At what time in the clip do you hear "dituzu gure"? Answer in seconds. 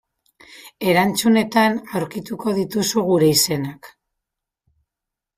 2.59-3.29